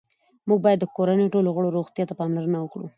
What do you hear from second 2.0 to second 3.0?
ته پاملرنه وکړو